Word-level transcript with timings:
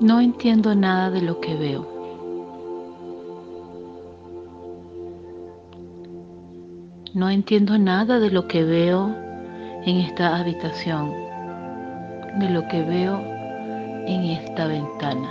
No 0.00 0.18
entiendo 0.18 0.74
nada 0.74 1.10
de 1.10 1.20
lo 1.20 1.42
que 1.42 1.54
veo. 1.54 1.86
No 7.12 7.28
entiendo 7.28 7.76
nada 7.76 8.18
de 8.18 8.30
lo 8.30 8.48
que 8.48 8.64
veo 8.64 9.14
en 9.84 9.96
esta 9.98 10.38
habitación, 10.38 11.12
de 12.38 12.48
lo 12.48 12.66
que 12.68 12.82
veo 12.82 13.20
en 14.06 14.24
esta 14.24 14.66
ventana. 14.68 15.30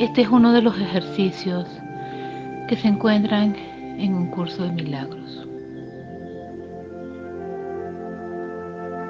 Este 0.00 0.22
es 0.22 0.28
uno 0.28 0.52
de 0.52 0.62
los 0.62 0.76
ejercicios 0.76 1.68
que 2.66 2.74
se 2.74 2.88
encuentran 2.88 3.54
en 3.54 4.12
un 4.12 4.26
curso 4.26 4.64
de 4.64 4.72
milagros. 4.72 5.49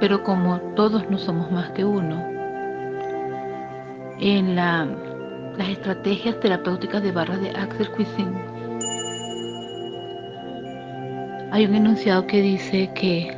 Pero 0.01 0.25
como 0.25 0.59
todos 0.75 1.09
no 1.11 1.19
somos 1.19 1.53
más 1.53 1.71
que 1.71 1.85
uno, 1.85 2.25
en 4.19 4.57
las 4.57 4.89
estrategias 5.69 6.41
terapéuticas 6.41 7.03
de 7.03 7.13
barra 7.13 7.37
de 7.37 7.51
Axel 7.51 7.91
Cuisin 7.93 8.35
hay 11.53 11.67
un 11.67 11.75
enunciado 11.75 12.27
que 12.27 12.41
dice 12.41 12.93
que 12.95 13.37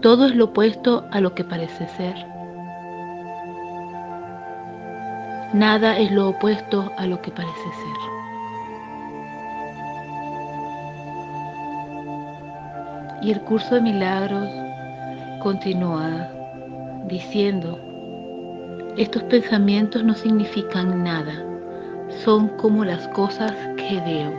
todo 0.00 0.26
es 0.26 0.36
lo 0.36 0.46
opuesto 0.46 1.06
a 1.10 1.20
lo 1.20 1.34
que 1.34 1.42
parece 1.44 1.88
ser. 1.88 2.14
Nada 5.52 5.98
es 5.98 6.10
lo 6.12 6.28
opuesto 6.28 6.92
a 6.96 7.06
lo 7.06 7.20
que 7.20 7.32
parece 7.32 7.52
ser. 7.52 7.96
Y 13.22 13.32
el 13.32 13.40
curso 13.42 13.74
de 13.74 13.80
milagros 13.80 14.48
continúa 15.42 16.28
diciendo, 17.08 17.76
estos 18.96 19.24
pensamientos 19.24 20.04
no 20.04 20.14
significan 20.14 21.02
nada, 21.02 21.34
son 22.24 22.48
como 22.58 22.84
las 22.84 23.08
cosas 23.08 23.52
que 23.76 24.00
veo. 24.00 24.32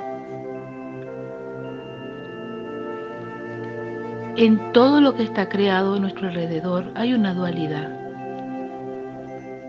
En 4.38 4.72
todo 4.72 5.02
lo 5.02 5.14
que 5.14 5.24
está 5.24 5.50
creado 5.50 5.96
a 5.96 6.00
nuestro 6.00 6.30
alrededor 6.30 6.90
hay 6.96 7.14
una 7.14 7.34
dualidad. 7.34 7.90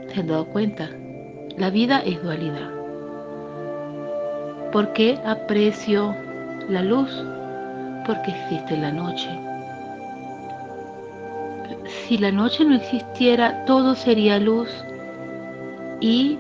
¿Se 0.09 0.21
han 0.21 0.29
dado 0.29 0.47
cuenta? 0.47 0.89
La 1.57 1.71
vida 1.71 1.99
es 2.07 2.23
dualidad. 2.23 2.71
¿Por 4.71 4.93
qué 4.93 5.19
aprecio 5.27 6.15
la 6.69 6.83
luz? 6.83 7.11
Porque 8.07 8.31
existe 8.31 8.77
la 8.77 8.93
noche 8.93 9.44
si 11.87 12.19
la 12.19 12.33
noche 12.33 12.65
no 12.65 12.77
existiera, 12.77 13.65
todo 13.65 13.95
sería 13.95 14.39
luz. 14.39 14.69
Y 16.01 16.39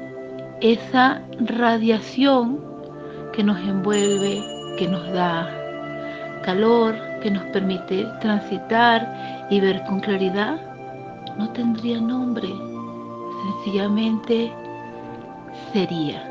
esa 0.60 1.22
radiación 1.38 2.60
que 3.32 3.42
nos 3.42 3.58
envuelve, 3.60 4.42
que 4.78 4.88
nos 4.88 5.10
da 5.12 5.50
calor, 6.44 6.94
que 7.22 7.30
nos 7.30 7.42
permite 7.44 8.06
transitar 8.20 9.46
y 9.50 9.60
ver 9.60 9.82
con 9.84 10.00
claridad, 10.00 10.60
no 11.36 11.50
tendría 11.50 12.00
nombre, 12.00 12.48
sencillamente 13.44 14.52
sería. 15.72 16.30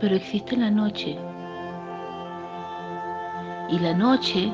Pero 0.00 0.16
existe 0.16 0.56
la 0.56 0.70
noche. 0.70 1.16
Y 3.68 3.78
la 3.78 3.94
noche 3.94 4.52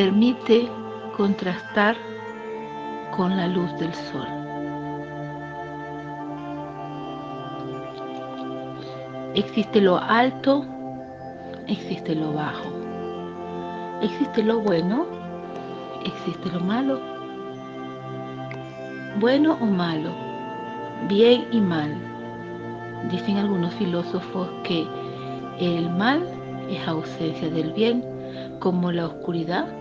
permite 0.00 0.66
contrastar 1.14 1.94
con 3.14 3.36
la 3.36 3.46
luz 3.46 3.70
del 3.78 3.92
sol. 3.92 4.26
Existe 9.34 9.78
lo 9.82 9.98
alto, 9.98 10.64
existe 11.66 12.14
lo 12.14 12.32
bajo. 12.32 12.72
Existe 14.00 14.42
lo 14.42 14.60
bueno, 14.60 15.04
existe 16.06 16.48
lo 16.50 16.60
malo. 16.60 16.98
Bueno 19.18 19.58
o 19.60 19.66
malo, 19.66 20.12
bien 21.10 21.46
y 21.52 21.60
mal. 21.60 21.94
Dicen 23.10 23.36
algunos 23.36 23.74
filósofos 23.74 24.48
que 24.64 24.86
el 25.58 25.90
mal 25.90 26.26
es 26.70 26.88
ausencia 26.88 27.50
del 27.50 27.74
bien, 27.74 28.02
como 28.60 28.90
la 28.92 29.08
oscuridad 29.08 29.79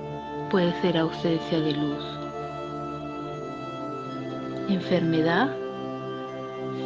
puede 0.50 0.74
ser 0.82 0.98
ausencia 0.98 1.60
de 1.60 1.74
luz. 1.74 2.04
Enfermedad, 4.68 5.56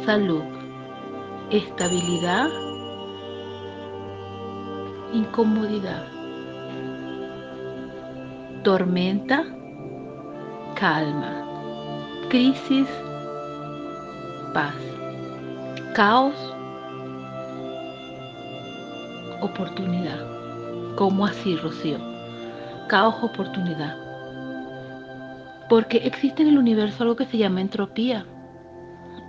salud, 0.04 0.42
estabilidad, 1.50 2.48
incomodidad. 5.12 6.06
Tormenta, 8.62 9.44
calma. 10.74 11.42
Crisis, 12.28 12.88
paz. 14.52 14.74
Caos, 15.94 16.34
oportunidad. 19.40 20.26
¿Cómo 20.96 21.26
así, 21.26 21.56
Rocío? 21.56 22.13
Caos 22.86 23.16
oportunidad. 23.22 23.96
Porque 25.68 25.98
existe 25.98 26.42
en 26.42 26.48
el 26.48 26.58
universo 26.58 27.02
algo 27.02 27.16
que 27.16 27.26
se 27.26 27.38
llama 27.38 27.60
entropía. 27.60 28.26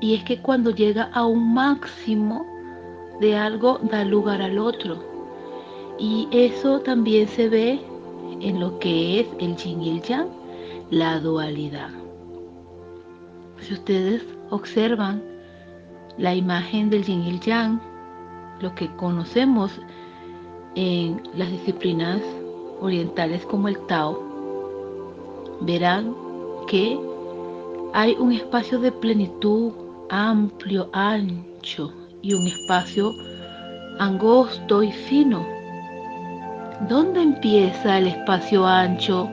Y 0.02 0.16
es 0.16 0.24
que 0.24 0.42
cuando 0.42 0.72
llega 0.72 1.10
a 1.14 1.26
un 1.26 1.54
máximo 1.54 2.46
de 3.20 3.38
algo 3.38 3.80
da 3.84 4.04
lugar 4.04 4.42
al 4.42 4.60
otro. 4.60 5.04
Y 5.98 6.28
eso 6.32 6.80
también 6.80 7.28
se 7.28 7.48
ve 7.50 7.80
en 8.42 8.60
lo 8.60 8.80
que 8.80 9.22
es 9.22 9.28
el 9.40 9.56
yin 9.56 9.82
y 9.82 9.90
el 9.92 10.02
yang, 10.02 10.28
la 10.92 11.20
dualidad. 11.20 11.90
Si 13.62 13.74
ustedes 13.74 14.24
observan 14.50 15.24
la 16.18 16.36
imagen 16.36 16.90
del 16.90 17.06
yin 17.06 17.24
y 17.24 17.30
el 17.30 17.40
yang, 17.40 17.80
lo 18.60 18.76
que 18.76 18.94
conocemos 18.96 19.72
en 20.76 21.22
las 21.34 21.50
disciplinas 21.50 22.22
orientales 22.82 23.46
como 23.46 23.68
el 23.68 23.78
Tao, 23.88 24.20
verán 25.62 26.16
que 26.68 27.00
hay 27.94 28.16
un 28.20 28.32
espacio 28.32 28.80
de 28.80 28.92
plenitud 28.92 29.72
amplio, 30.10 30.90
ancho 30.94 31.92
y 32.22 32.34
un 32.34 32.46
espacio 32.48 33.14
angosto 34.00 34.84
y 34.84 34.92
fino. 34.92 35.46
¿Dónde 36.90 37.22
empieza 37.22 37.98
el 37.98 38.08
espacio 38.08 38.66
ancho 38.66 39.30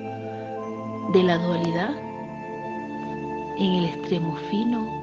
de 1.13 1.23
la 1.25 1.39
dualidad? 1.39 1.91
En 3.59 3.73
el 3.73 3.85
extremo 3.87 4.37
fino. 4.51 5.03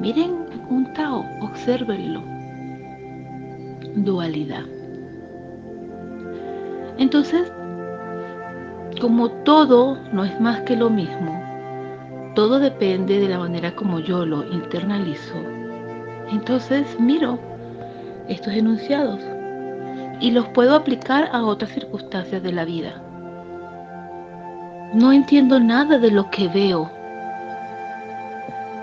Miren 0.00 0.46
un 0.68 0.92
Tao, 0.92 1.24
observenlo. 1.40 2.20
Dualidad. 3.94 4.64
Entonces, 6.98 7.52
como 9.00 9.30
todo 9.30 9.98
no 10.12 10.24
es 10.24 10.40
más 10.40 10.60
que 10.60 10.76
lo 10.76 10.88
mismo, 10.88 11.42
todo 12.34 12.58
depende 12.58 13.18
de 13.18 13.28
la 13.28 13.38
manera 13.38 13.74
como 13.74 14.00
yo 14.00 14.24
lo 14.24 14.44
internalizo. 14.52 15.34
Entonces 16.30 16.98
miro 16.98 17.38
estos 18.28 18.52
enunciados 18.52 19.20
y 20.20 20.30
los 20.30 20.46
puedo 20.48 20.74
aplicar 20.74 21.28
a 21.32 21.44
otras 21.44 21.70
circunstancias 21.72 22.42
de 22.42 22.52
la 22.52 22.64
vida. 22.64 23.02
No 24.94 25.12
entiendo 25.12 25.60
nada 25.60 25.98
de 25.98 26.10
lo 26.10 26.30
que 26.30 26.48
veo 26.48 26.90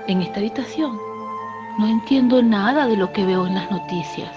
en 0.07 0.21
esta 0.21 0.39
habitación. 0.39 0.97
No 1.79 1.87
entiendo 1.87 2.43
nada 2.43 2.87
de 2.87 2.97
lo 2.97 3.11
que 3.11 3.25
veo 3.25 3.47
en 3.47 3.55
las 3.55 3.71
noticias. 3.71 4.31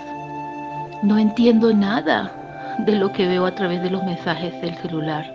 No 1.03 1.19
entiendo 1.19 1.75
nada 1.75 2.33
de 2.79 2.97
lo 2.97 3.13
que 3.13 3.27
veo 3.27 3.47
a 3.47 3.55
través 3.55 3.83
de 3.83 3.91
los 3.91 4.03
mensajes 4.05 4.61
del 4.61 4.75
celular. 4.77 5.33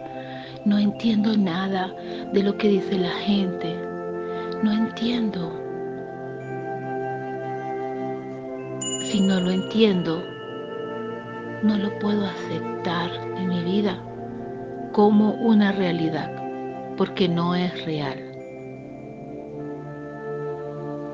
No 0.66 0.78
entiendo 0.78 1.36
nada 1.36 1.90
de 2.32 2.44
lo 2.44 2.58
que 2.58 2.70
dice 2.70 2.98
la 2.98 3.10
gente. 3.10 3.76
No 4.64 4.72
entiendo. 4.72 5.52
Si 9.06 9.22
no 9.22 9.40
lo 9.40 9.50
entiendo, 9.50 10.24
no 11.64 11.78
lo 11.78 11.98
puedo 12.00 12.26
aceptar 12.26 13.10
en 13.38 13.50
mi 13.50 13.64
vida 13.64 13.98
como 14.92 15.34
una 15.34 15.72
realidad, 15.72 16.32
porque 16.98 17.28
no 17.28 17.56
es 17.56 17.86
real. 17.86 18.18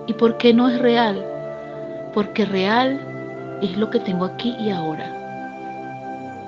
¿Y 0.07 0.13
por 0.13 0.37
qué 0.37 0.53
no 0.53 0.69
es 0.69 0.79
real? 0.79 1.23
Porque 2.13 2.45
real 2.45 2.99
es 3.61 3.77
lo 3.77 3.89
que 3.89 3.99
tengo 3.99 4.25
aquí 4.25 4.55
y 4.59 4.71
ahora. 4.71 5.16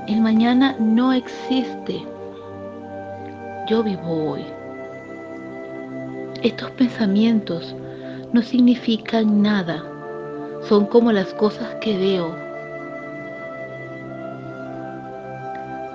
El 0.10 0.22
mañana 0.22 0.76
no 0.80 1.14
existe. 1.14 2.04
yo 3.68 3.84
vivo 3.84 4.32
hoy. 4.32 4.44
Estos 6.42 6.72
pensamientos 6.72 7.76
no 8.34 8.42
significan 8.42 9.44
nada, 9.44 9.84
son 10.68 10.88
como 10.88 11.12
las 11.12 11.32
cosas 11.36 11.76
que 11.76 11.96
veo. 11.96 12.36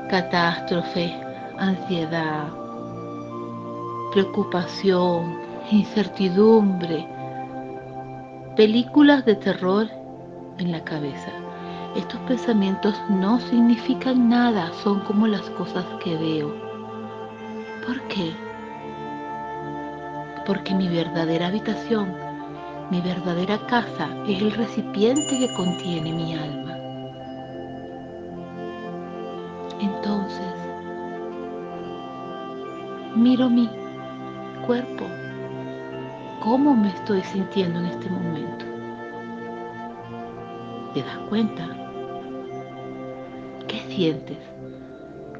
Catástrofe, 0.08 1.12
ansiedad, 1.58 2.46
preocupación, 4.12 5.40
incertidumbre, 5.72 7.04
películas 8.54 9.24
de 9.24 9.34
terror 9.34 9.88
en 10.58 10.70
la 10.70 10.84
cabeza. 10.84 11.43
Estos 11.94 12.18
pensamientos 12.22 13.00
no 13.08 13.38
significan 13.38 14.28
nada, 14.28 14.72
son 14.82 14.98
como 15.00 15.28
las 15.28 15.48
cosas 15.50 15.84
que 16.02 16.16
veo. 16.16 16.52
¿Por 17.86 18.00
qué? 18.08 18.32
Porque 20.44 20.74
mi 20.74 20.88
verdadera 20.88 21.46
habitación, 21.46 22.12
mi 22.90 23.00
verdadera 23.00 23.58
casa 23.68 24.08
es 24.26 24.42
el 24.42 24.50
recipiente 24.50 25.38
que 25.38 25.54
contiene 25.54 26.12
mi 26.12 26.34
alma. 26.34 26.76
Entonces, 29.80 30.52
miro 33.14 33.48
mi 33.48 33.70
cuerpo, 34.66 35.04
cómo 36.42 36.74
me 36.74 36.88
estoy 36.88 37.22
sintiendo 37.22 37.78
en 37.78 37.86
este 37.86 38.10
momento. 38.10 38.64
¿Te 40.92 41.02
das 41.02 41.18
cuenta? 41.28 41.83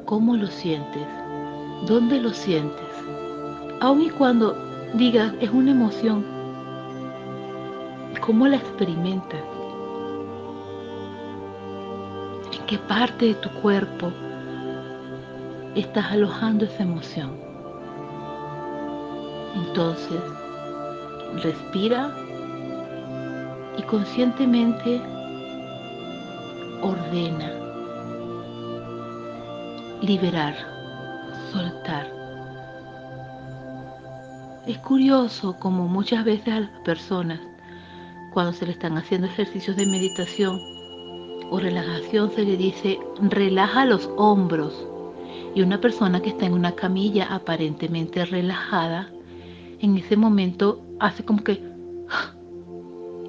¿Cómo 0.05 0.37
lo 0.37 0.47
sientes? 0.47 1.05
¿Dónde 1.87 2.21
lo 2.21 2.29
sientes? 2.29 2.87
Aun 3.81 4.01
y 4.01 4.09
cuando 4.09 4.55
digas 4.93 5.33
es 5.41 5.49
una 5.49 5.71
emoción, 5.71 6.25
¿cómo 8.21 8.47
la 8.47 8.55
experimentas? 8.55 9.43
¿En 12.53 12.65
qué 12.65 12.77
parte 12.77 13.25
de 13.25 13.33
tu 13.35 13.49
cuerpo 13.61 14.09
estás 15.75 16.13
alojando 16.13 16.63
esa 16.63 16.83
emoción? 16.83 17.31
Entonces, 19.53 20.21
respira 21.43 22.15
y 23.77 23.81
conscientemente 23.81 25.01
ordena, 26.81 27.64
liberar, 30.05 30.55
soltar. 31.51 32.11
Es 34.67 34.77
curioso 34.79 35.57
como 35.59 35.87
muchas 35.87 36.23
veces 36.23 36.53
a 36.53 36.59
las 36.61 36.79
personas, 36.81 37.39
cuando 38.33 38.53
se 38.53 38.65
le 38.65 38.71
están 38.71 38.97
haciendo 38.97 39.27
ejercicios 39.27 39.75
de 39.75 39.85
meditación 39.85 40.59
o 41.49 41.59
relajación, 41.59 42.31
se 42.31 42.43
le 42.43 42.57
dice 42.57 42.99
relaja 43.21 43.85
los 43.85 44.09
hombros. 44.17 44.87
Y 45.53 45.61
una 45.61 45.79
persona 45.79 46.21
que 46.21 46.29
está 46.29 46.45
en 46.45 46.53
una 46.53 46.73
camilla 46.73 47.27
aparentemente 47.33 48.25
relajada, 48.25 49.09
en 49.79 49.97
ese 49.97 50.17
momento 50.17 50.81
hace 50.99 51.23
como 51.23 51.43
que 51.43 51.61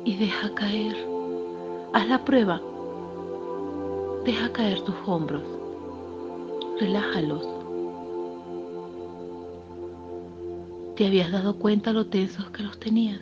y 0.05 0.17
deja 0.17 0.55
caer. 0.55 0.96
Haz 1.93 2.08
la 2.08 2.25
prueba. 2.25 2.61
Deja 4.25 4.52
caer 4.52 4.81
tus 4.82 4.94
hombros. 5.06 5.55
Relájalos. 6.78 7.43
¿Te 10.94 11.06
habías 11.06 11.32
dado 11.32 11.58
cuenta 11.58 11.93
lo 11.93 12.06
tensos 12.06 12.50
que 12.50 12.62
los 12.62 12.78
tenías? 12.78 13.20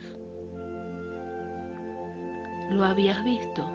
¿Lo 2.69 2.83
habías 2.83 3.23
visto? 3.23 3.65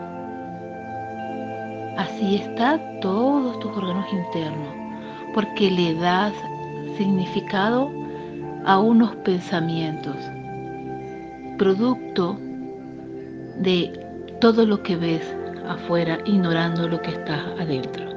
Así 1.97 2.35
está 2.35 2.79
todos 2.99 3.59
tus 3.59 3.75
órganos 3.75 4.05
internos, 4.13 4.75
porque 5.33 5.71
le 5.71 5.95
das 5.95 6.33
significado 6.97 7.89
a 8.65 8.79
unos 8.79 9.15
pensamientos, 9.17 10.15
producto 11.57 12.37
de 13.57 13.91
todo 14.39 14.67
lo 14.67 14.83
que 14.83 14.95
ves 14.95 15.35
afuera, 15.67 16.19
ignorando 16.25 16.87
lo 16.87 17.01
que 17.01 17.09
está 17.09 17.45
adentro. 17.59 18.10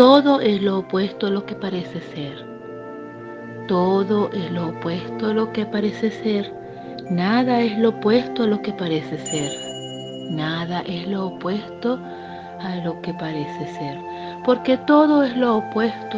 Todo 0.00 0.40
es 0.40 0.62
lo 0.62 0.78
opuesto 0.78 1.26
a 1.26 1.30
lo 1.30 1.44
que 1.44 1.54
parece 1.54 2.00
ser. 2.00 2.46
Todo 3.68 4.30
es 4.32 4.50
lo 4.50 4.68
opuesto 4.68 5.26
a 5.26 5.34
lo 5.34 5.52
que 5.52 5.66
parece 5.66 6.10
ser. 6.10 6.54
Nada 7.10 7.60
es 7.60 7.76
lo 7.78 7.90
opuesto 7.90 8.44
a 8.44 8.46
lo 8.46 8.62
que 8.62 8.72
parece 8.72 9.18
ser. 9.18 9.52
Nada 10.30 10.80
es 10.86 11.06
lo 11.06 11.26
opuesto 11.26 12.00
a 12.60 12.76
lo 12.76 12.98
que 13.02 13.12
parece 13.12 13.66
ser. 13.74 13.98
Porque 14.42 14.78
todo 14.78 15.22
es 15.22 15.36
lo 15.36 15.58
opuesto 15.58 16.16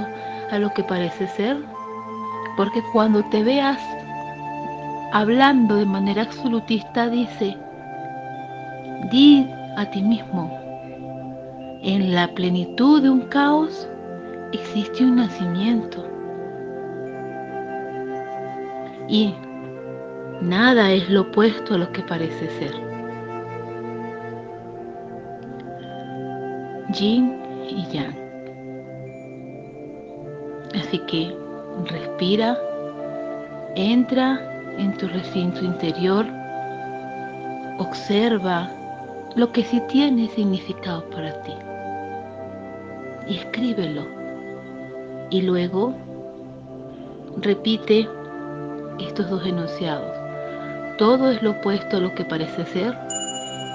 a 0.52 0.60
lo 0.60 0.72
que 0.74 0.84
parece 0.84 1.26
ser. 1.26 1.56
Porque 2.56 2.84
cuando 2.92 3.24
te 3.30 3.42
veas 3.42 3.80
hablando 5.10 5.74
de 5.74 5.86
manera 5.86 6.22
absolutista, 6.22 7.08
dice, 7.08 7.58
di 9.10 9.50
a 9.76 9.86
ti 9.86 10.02
mismo, 10.02 10.61
en 11.82 12.14
la 12.14 12.28
plenitud 12.28 13.02
de 13.02 13.10
un 13.10 13.22
caos 13.22 13.88
existe 14.52 15.04
un 15.04 15.16
nacimiento. 15.16 16.06
Y 19.08 19.34
nada 20.40 20.92
es 20.92 21.10
lo 21.10 21.22
opuesto 21.22 21.74
a 21.74 21.78
lo 21.78 21.92
que 21.92 22.02
parece 22.02 22.48
ser. 22.50 22.72
Yin 26.92 27.36
y 27.68 27.84
Yang. 27.86 28.16
Así 30.74 30.98
que 31.00 31.36
respira, 31.86 32.56
entra 33.74 34.40
en 34.78 34.96
tu 34.98 35.08
recinto 35.08 35.64
interior, 35.64 36.26
observa 37.78 38.70
lo 39.34 39.50
que 39.50 39.64
sí 39.64 39.82
tiene 39.88 40.28
significado 40.28 41.04
para 41.10 41.42
ti 41.42 41.52
escríbelo. 43.36 44.06
Y 45.30 45.42
luego 45.42 45.94
repite 47.38 48.08
estos 48.98 49.30
dos 49.30 49.46
enunciados. 49.46 50.16
Todo 50.98 51.30
es 51.30 51.42
lo 51.42 51.52
opuesto 51.52 51.96
a 51.96 52.00
lo 52.00 52.14
que 52.14 52.24
parece 52.24 52.64
ser 52.66 52.96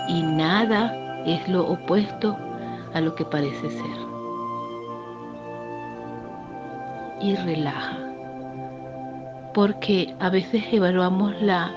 y 0.07 0.21
nada 0.21 0.93
es 1.25 1.47
lo 1.49 1.67
opuesto 1.67 2.37
a 2.93 3.01
lo 3.01 3.15
que 3.15 3.25
parece 3.25 3.69
ser. 3.69 3.97
Y 7.19 7.35
relaja. 7.35 7.97
Porque 9.53 10.15
a 10.19 10.29
veces 10.29 10.63
evaluamos 10.71 11.33
la 11.41 11.71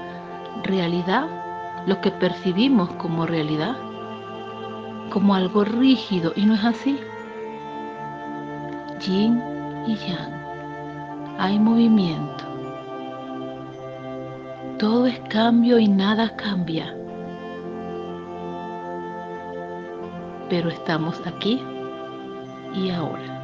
realidad, 0.65 1.27
lo 1.87 2.01
que 2.01 2.11
percibimos 2.11 2.91
como 2.95 3.27
realidad, 3.27 3.77
como 5.11 5.35
algo 5.35 5.65
rígido 5.65 6.33
y 6.37 6.45
no 6.45 6.55
es 6.55 6.65
así. 6.65 7.01
Yin 9.07 9.43
y 9.87 9.97
Yang. 9.97 10.33
Hay 11.39 11.59
movimiento. 11.59 12.45
Todo 14.79 15.07
es 15.07 15.19
cambio 15.31 15.79
y 15.79 15.89
nada 15.89 16.37
cambia. 16.37 16.95
Pero 20.51 20.69
estamos 20.69 21.21
aquí 21.27 21.63
y 22.75 22.91
ahora. 22.91 23.40